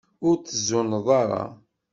Ur 0.27 0.35
tzunneḍ 0.37 1.07
ara. 1.21 1.43